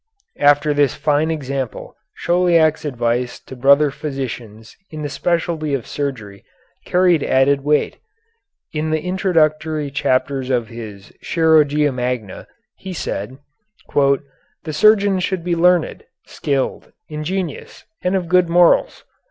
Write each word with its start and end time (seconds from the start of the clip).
After 0.39 0.73
this 0.73 0.95
fine 0.95 1.29
example, 1.29 1.95
Chauliac's 2.17 2.85
advice 2.85 3.39
to 3.41 3.55
brother 3.55 3.91
physicians 3.91 4.75
in 4.89 5.03
the 5.03 5.09
specialty 5.09 5.75
of 5.75 5.85
surgery 5.85 6.43
carried 6.85 7.21
added 7.21 7.63
weight. 7.63 7.97
In 8.73 8.89
the 8.89 8.99
Introductory 9.03 9.91
chapter 9.91 10.39
of 10.51 10.69
his 10.69 11.13
"Chirurgia 11.21 11.91
Magna" 11.91 12.47
he 12.77 12.93
said: 12.93 13.37
"The 13.93 14.73
surgeon 14.73 15.19
should 15.19 15.43
be 15.43 15.55
learned, 15.55 16.03
skilled, 16.25 16.91
ingenious, 17.07 17.85
and 18.03 18.15
of 18.15 18.27
good 18.27 18.49
morals. 18.49 19.03